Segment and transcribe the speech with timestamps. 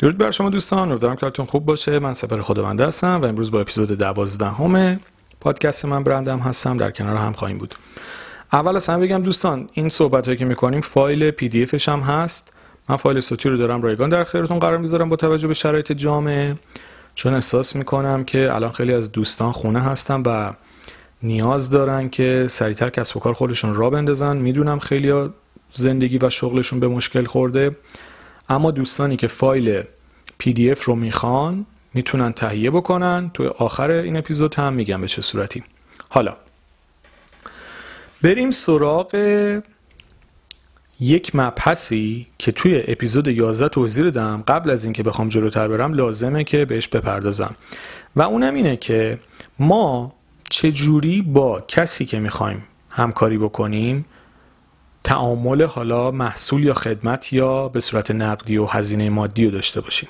[0.00, 1.98] درود بر شما دوستان امیدوارم کارتون خوب باشه.
[1.98, 5.00] من سپر خداونده هستم و امروز با اپیزود دوازدهم
[5.40, 6.76] پادکست من برندم هستم.
[6.76, 7.74] در کنار هم خواهیم بود.
[8.52, 12.00] اول از همه بگم دوستان این صحبت هایی که می‌کنیم فایل پی دی افش هم
[12.00, 12.52] هست.
[12.88, 16.56] من فایل صوتی رو دارم رایگان در خیرتون قرار می‌ذارم با توجه به شرایط جامعه.
[17.14, 20.52] چون احساس می‌کنم که الان خیلی از دوستان خونه هستن و
[21.22, 24.36] نیاز دارن که سریعتر کسب و کار خودشون را بندازن.
[24.36, 25.28] می‌دونم خیلی
[25.74, 27.76] زندگی و شغلشون به مشکل خورده.
[28.50, 29.82] اما دوستانی که فایل
[30.38, 33.30] پی رو می‌خوان می‌تونن تهیه بکنن.
[33.34, 35.62] توی آخر این اپیزود هم میگم به چه صورتی.
[36.08, 36.36] حالا
[38.22, 39.14] بریم سراغ
[41.00, 46.44] یک مبحثی که توی اپیزود 11 توضیح دادم قبل از اینکه بخوام جلوتر برم لازمه
[46.44, 47.54] که بهش بپردازم.
[48.16, 49.18] و اونم اینه که
[49.58, 50.12] ما
[50.50, 54.04] چجوری با کسی که می‌خوایم همکاری بکنیم
[55.04, 60.08] تعامل حالا محصول یا خدمت یا به صورت نقدی و هزینه مادی رو داشته باشیم.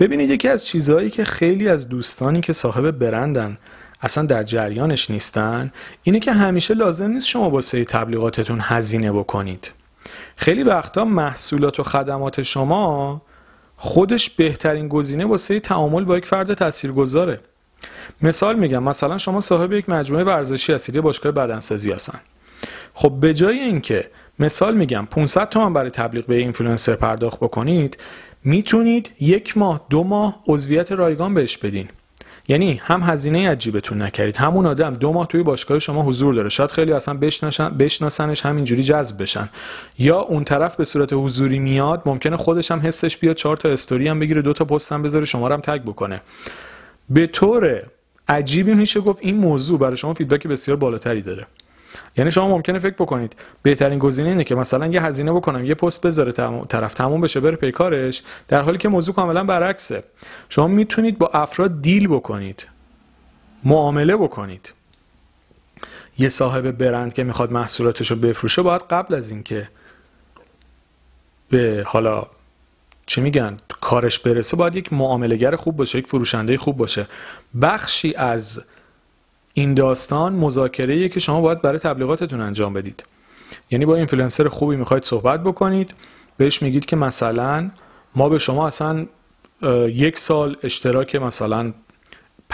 [0.00, 3.58] ببینید یکی از چیزهایی که خیلی از دوستانی که صاحب برندن
[4.00, 9.72] اصلا در جریانش نیستن اینه که همیشه لازم نیست شما واسه تبلیغاتتون هزینه بکنید.
[10.36, 13.22] خیلی وقتا محصولات و خدمات شما
[13.76, 17.40] خودش بهترین گزینه واسه تعامل با یک فرد تاثیرگذاره.
[18.22, 22.20] مثال میگم مثلا شما صاحب یک مجموعه ورزشی هستید یه باشگاه بدنسازی هستن.
[23.00, 27.98] خب به جای اینکه مثال میگم 500 تومن برای تبلیغ به اینفلوئنسر پرداخت بکنید
[28.44, 31.88] می‌تونید یک ماه دو ماه عضویت رایگان بهش بدین.
[32.48, 34.36] یعنی هم هزینه از جیبتون نکردید.
[34.36, 36.48] همون آدم دو ماه توی باشگاه شما حضور داره.
[36.48, 37.14] شاید خیلی اصلا
[37.78, 39.48] بشناسنش همینجوری جذب بشن.
[39.98, 44.08] یا اون طرف به صورت حضوری میاد ممکنه خودش هم حسش بیاد چهار تا استوری
[44.08, 46.22] هم بگیره دو تا پست هم بذاره شما هم tag بکنه.
[47.10, 47.82] به طور
[48.28, 51.46] عجیبی میشه گفت این موضوع برای شما فیدبک بسیار بالاتری داره.
[52.16, 53.36] یعنی شما ممکنه فکر بکنید.
[53.62, 56.32] بهترین گزینه اینه که مثلا یه هزینه بکنم یه پست بذاره
[56.68, 60.04] طرف تموم بشه بره پیکارش در حالی که موضوع کاملا برعکسه.
[60.48, 62.66] شما می‌تونید با افراد دیل بکنید.
[63.64, 64.72] معامله بکنید.
[66.18, 69.68] یه صاحب برند که می‌خواد محصولاتش رو بفروشه باید قبل از اینکه
[71.50, 72.26] به حالا
[73.06, 77.06] چی میگن کارش برسه باید یک معاملهگر خوب باشه یک فروشنده خوب باشه.
[77.62, 78.64] بخشی از
[79.58, 83.04] این داستان مذاکره که شما باید برای تبلیغاتتون انجام بدید.
[83.70, 85.94] یعنی با اینفلوئنسر خوبی می‌خواید صحبت بکنید
[86.36, 87.70] بهش میگید که مثلا
[88.16, 89.06] ما به شما اصلا
[89.86, 91.72] یک سال اشتراک مثلا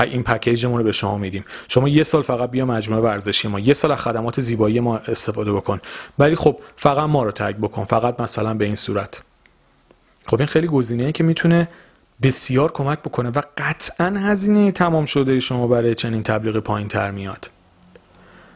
[0.00, 1.44] این پکیجمون رو به شما میدیم.
[1.68, 5.80] شما یه سال فقط بیا مجموعه ورزشی ما یه سال خدمات زیبایی ما استفاده بکن.
[6.18, 9.22] ولی خب فقط ما رو تگ بکن فقط مثلا به این صورت.
[10.26, 11.68] خب این خیلی گزینه‌ای که می‌تونه
[12.22, 17.50] بسیار کمک بکنه و قطعا هزینه تمام شده شما برای چنین تبلیغ پایین تر میاد.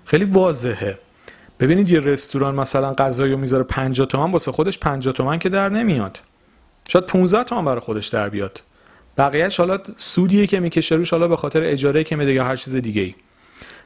[0.04, 0.98] خیلی واضحه.
[1.60, 5.68] ببینید یه رستوران مثلا غذایی رو می‌ذاره 50 تومن واسه خودش 50 تومن که در
[5.68, 6.18] نمیاد.
[6.88, 8.62] شاید 15 تومن برای خودش در بیاد.
[9.18, 12.76] بقیهش حالا سودیه که می‌کشه روش حالا به خاطر اجاره که میده یا هر چیز
[12.76, 13.14] دیگه ای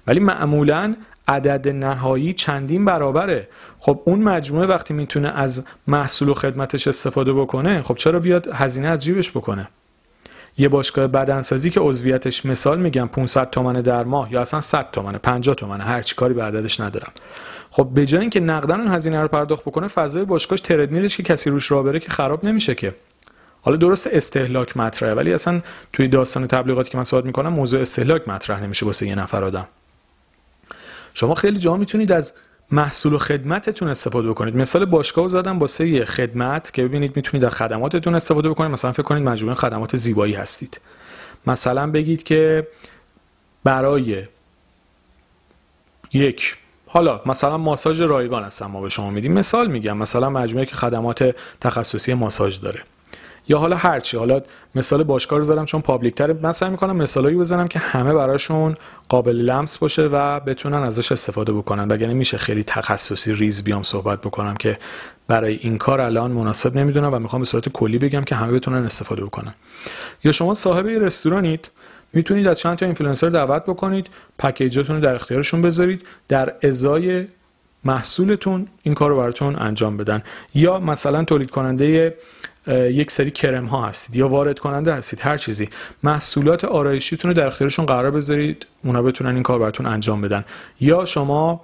[0.06, 0.94] ولی معمولا
[1.28, 3.48] عدد نهایی چندین برابره.
[3.78, 8.88] خب اون مجموعه وقتی می‌تونه از محصول و خدمتش استفاده بکنه خب چرا بیاد هزینه
[8.88, 9.68] از جیبش بکنه؟
[10.58, 15.18] یه باشگاه بدنسازی که عضویتش مثال میگم 500 تومنه در ماه یا اصلا 100 تومنه
[15.18, 17.12] 50 تومنه هر چی کاری به عددش ندارم
[17.70, 21.50] خب به جای اینکه نقدن اون هزینه رو پرداخت بکنه فضای باشگاهش تردمیلش که کسی
[21.50, 22.94] روش راه بره که خراب نمیشه که.
[23.62, 25.60] حالا درست استهلاک مطرحه ولی اصلا
[25.92, 29.68] توی داستان تبلیغاتی که من صحبت می‌کنم موضوع استهلاک مطرح نمیشه واسه یه نفر آدم.
[31.14, 32.32] شما خیلی جا می‌تونید از
[32.70, 34.56] محصول و خدمتتون استفاده بکنید.
[34.56, 38.70] مثال باشگاه زدم واسه خدمت که ببینید می‌تونید از خدماتتون استفاده بکنید.
[38.70, 40.80] مثلا فکر کنید مجموعه خدمات زیبایی هستید.
[41.46, 42.68] مثلا بگید که
[43.64, 44.24] برای
[46.12, 46.56] یک
[46.86, 49.32] حالا مثلا ماساژ رایگان هستم ما به شما میدیم.
[49.32, 49.96] مثال میگم.
[49.96, 52.80] مثلا مجموعه که خدمات تخصصی ماساژ داره.
[53.50, 54.42] یا حالا هرچی حالا
[54.74, 56.32] مثال باشگاه رو زدم چون public تر.
[56.32, 58.74] من سعی می‌کنم مثالایی بزنم که همه براشون
[59.08, 61.88] قابل لمس باشه و بتونن ازش استفاده بکنن.
[61.88, 64.78] وگرنه میشه خیلی تخصصی ریز بیام صحبت بکنم که
[65.28, 68.84] برای این کار الان مناسب نمی‌دونم و می‌خوام به صورت کلی بگم که همه بتونن
[68.84, 69.54] استفاده بکنن.
[70.24, 71.70] یا شما صاحب یه رستورانید
[72.12, 77.26] می‌تونید از چند تا اینفلوئنسر دعوت بکنید پکیجاتون رو در اختیارشون بذارید در ازای
[77.84, 80.22] محصولتون این کار رو براتون انجام بدن.
[80.54, 82.14] یا مثلا تولید کننده
[82.66, 85.68] یک سری کرم ها هستید یا وارد کننده هستید هر چیزی.
[86.02, 90.44] محصولات آرایشیتون رو در اختیارشون قرار بذارید اونا بتونن این کار براتون انجام بدن.
[90.80, 91.60] یا شما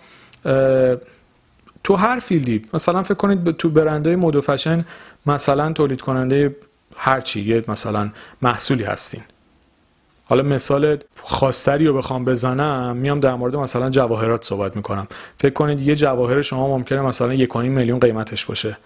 [1.85, 4.85] تو هر فیلدی مثلا فکر کنید تو برندهای مد و فشن
[5.27, 6.57] مثلا تولید کننده
[6.97, 8.11] هر چی یه مثلا
[8.43, 9.23] محصولی هستین.
[10.25, 15.07] حالا مثال خاصتری رو بخوام بزنم میام در مورد مثلا جواهرات صحبت می‌کنم.
[15.39, 18.79] فکر کنید یه جواهر شما ممکنه مثلا 1.5 میلیون قیمتش باشه.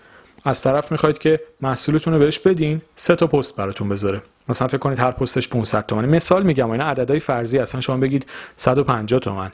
[0.44, 4.22] از طرف می‌خواید که محصولتون رو بهش بدین سه تا پست براتون بذاره.
[4.48, 8.26] مثلا فکر کنید هر پستش 500 تومن مثال میگم اینا عددهای فرضی اصلا شما بگید
[8.56, 9.50] 150 تومن.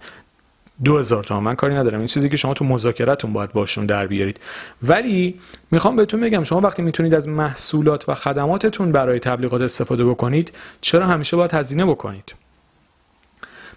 [0.85, 1.43] 2000 تومن.
[1.43, 1.99] من کاری ندارم.
[1.99, 4.41] این چیزی که شما تو مذاکرتون باید باشون در بیارید.
[4.83, 5.41] ولی
[5.71, 11.07] می‌خوام بهتون بگم شما وقتی می‌تونید از محصولات و خدماتتون برای تبلیغات استفاده بکنید چرا
[11.07, 12.35] همیشه باید هزینه بکنید؟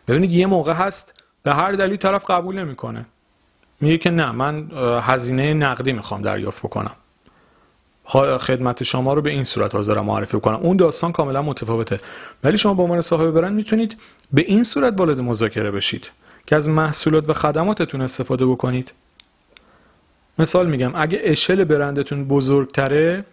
[0.08, 3.06] ببینید یه موقع هست به هر دلیل طرف قبول نمی‌کنه.
[3.82, 4.72] میگه که نه من
[5.02, 6.96] هزینه نقدی می‌خوام دریافت بکنم.
[8.40, 12.00] خدمت شما رو به این صورت حاضرم معرفی کنم اون داستان کاملا متفاوته.
[12.44, 13.98] ولی شما به عنوان صاحب برند می‌تونید
[14.34, 16.10] به این صورت وارد مذاکره بشید
[16.48, 18.92] که از محصولات و خدماتتون استفاده بکنید.
[20.40, 23.26] مثال میگم اگه اشل برندتون بزرگتره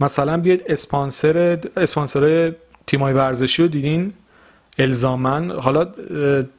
[0.00, 2.52] مثلا بیاید اسپانسر اسپانسر
[2.86, 4.12] تیمای ورزشی رو دیدین؟
[4.78, 5.84] الزامن حالا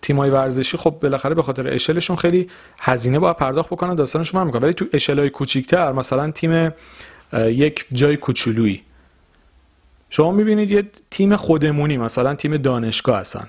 [0.01, 2.49] تیمای ورزشی خب بالاخره به خاطر اشلشون خیلی
[2.79, 6.71] هزینه باید پرداخت بکنن داستانشون می‌کنن ولی تو اشلای کوچیکتر مثلا تیم
[7.33, 8.83] یک جای کوچولویی.
[10.09, 13.47] شما می‌بینید یه تیم خودمونی مثلا تیم دانشگاه هستن.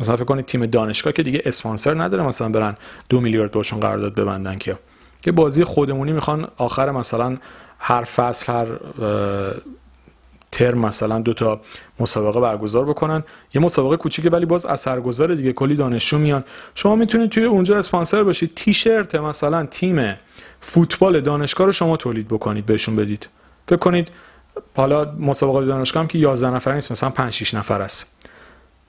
[0.00, 2.76] مثلا فکر کنید تیم دانشگاه که دیگه اسپانسر نداره مثلا برن
[3.08, 4.78] دو میلیارد باشون قرارداد ببندن که.
[5.26, 7.38] یه بازی خودمونی می‌خوان آخر مثلا
[7.78, 8.66] هر فصل هر
[10.52, 11.60] ترم مثلا دو تا
[12.00, 13.24] مسابقه برگزار بکنن.
[13.54, 15.52] یه مسابقه کوچیکه ولی باز اثرگذار دیگه.
[15.52, 16.44] کلی دانشجو میان.
[16.74, 18.52] شما می‌تونید توی اونجا اسپانسر بشید.
[18.56, 20.14] تیشرت مثلا تیم
[20.60, 23.28] فوتبال دانشگاه رو شما تولید بکنید بهشون بدید.
[23.68, 24.08] فکر کنید
[24.76, 28.16] حالا مسابقه دانشگاه هم که 11 نفر نیست مثلا 5 6 نفر است.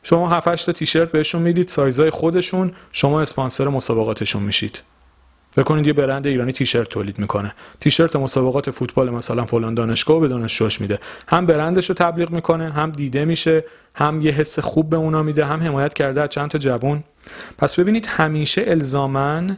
[0.04, 4.80] شما 7 8 تا تیشرت بهشون می‌دید سایزای خودشون شما اسپانسر مسابقاتشون میشید.
[5.56, 7.56] فکر کنید یه برند ایرانی تیشرت تولید می‌کنه.
[7.80, 11.00] تیشرت مسابقات فوتبال مثلا فلان دانشگاه به دانشجوش میده.
[11.28, 13.66] هم برندش رو تبلیغ می‌کنه هم دیده میشه
[13.96, 17.04] هم یه حس خوب به اونا میده هم حمایت کرده از چند تا جوون
[17.58, 19.58] پس ببینید همیشه الزاماً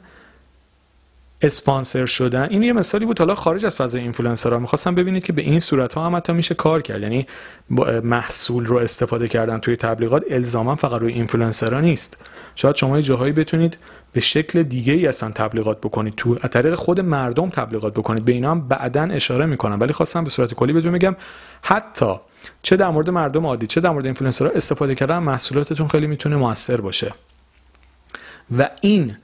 [1.41, 2.47] اسپانسر شدن.
[2.49, 4.59] این یه مثالی بود حالا خارج از فضای اینفلوئنسرها.
[4.59, 7.01] می‌خواستم ببینید که به این صورت ها هم حتی میشه کار کرد.
[7.01, 7.27] یعنی
[8.03, 12.17] محصول رو استفاده کردن توی تبلیغات الزاما فقط روی اینفلوئنسرها نیست.
[12.55, 13.77] شاید شما جاهایی بتونید
[14.13, 16.15] به شکل دیگه ای اصلا تبلیغات بکنید.
[16.15, 18.25] تو از طریق خود مردم تبلیغات بکنید.
[18.25, 19.79] به اینا هم بعدا اشاره می‌کنم.
[19.79, 21.15] ولی خواستم به صورت کلی بهتون میگم
[21.61, 22.15] حتی
[22.61, 26.81] چه در مورد مردم عادی چه در مورد اینفلوئنسرها استفاده کردن محصولاتتون خیلی می‌تونه موثر
[26.81, 27.13] باشه.
[28.57, 29.17] و این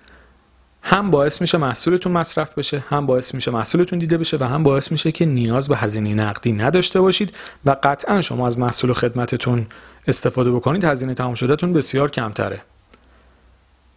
[0.82, 4.92] هم باعث میشه محصولتون مصرف بشه هم باعث میشه محصولتون دیده بشه و هم باعث
[4.92, 7.36] میشه که نیاز به هزینه نقدی نداشته باشید
[7.66, 9.68] و قطعا شما از محصول و خدمتتون
[10.08, 12.62] استفاده بکنید هزینه تمام شدهتون بسیار کمتره.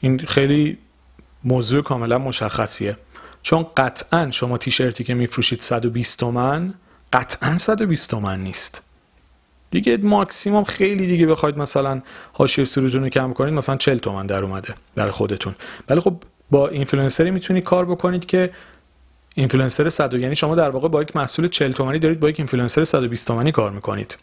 [0.00, 0.78] این خیلی
[1.44, 2.96] موضوع کاملا مشخصیه.
[3.42, 6.74] چون قطعا شما تیشرتی که میفروشید 120 تومن
[7.12, 8.82] قطعا 120 تومن نیست.
[9.70, 12.02] دیگه ماکسیموم خیلی دیگه بخواید مثلا
[12.32, 15.54] حاشیه سودتون رو کم کنید مثلا 40 تومن در اومده برا خودتون.
[15.88, 16.16] ولی خب
[16.50, 18.50] با اینفلوئنسری می‌تونید کار بکنید که
[19.34, 22.84] اینفلوئنسر 100 یعنی شما در واقع با یک محصول 40 تومانی دارید با یک اینفلوئنسر
[22.84, 24.16] 120 تومانی کار می‌کنید.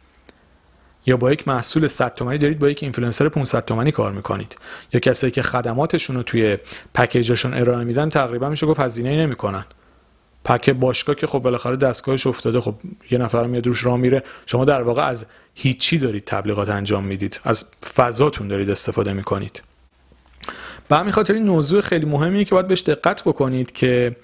[1.05, 4.55] یا با یک محصول 100 تومانی دارید با یک اینفلوئنسر 500 تومانی کار می‌کنید.
[4.93, 6.57] یا کسایی که خدماتشون رو توی
[6.93, 9.65] پکیجشون ارائه میدن تقریبا میشه گفت هزینه ای نمی‌کنن.
[10.45, 12.75] پک باشگاه که خب بالاخره دستگاهش افتاده خب
[13.11, 14.23] یه نفر میاد روش راه میره.
[14.45, 15.25] شما در واقع از
[15.55, 17.39] هیچی دارید تبلیغات انجام می‌دید.
[17.43, 17.65] از
[17.95, 19.61] فضاتون دارید استفاده می‌کنید.
[20.91, 24.15] به همین خاطر این موضوع خیلی مهمیه که باید بهش دقت بکنید که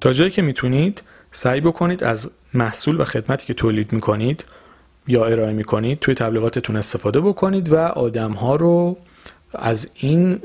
[0.00, 1.02] تا جایی که می‌تونید
[1.32, 4.44] سعی بکنید از محصول و خدمتی که تولید می‌کنید
[5.06, 8.96] یا ارائه می‌کنید توی تبلیغاتتون استفاده بکنید و آدم ها رو
[9.54, 10.40] از این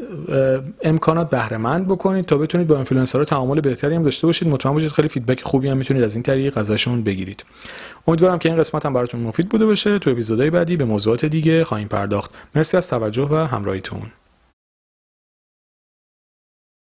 [0.81, 4.47] امکانات بهره مند بکنید تا بتونید با اینفلوئنسرها تعامل بهتری هم داشته باشید.
[4.47, 7.43] مطمئن باشید خیلی feedback خوبی هم می‌تونید از این طریق ازشون بگیرید.
[8.07, 10.00] امیدوارم که این قسمت هم براتون مفید بوده باشه.
[10.00, 12.31] تو اپیزودهای بعدی به موضوعات دیگه خواهیم پرداخت.
[12.55, 14.01] مرسی از توجه و همراهیتون.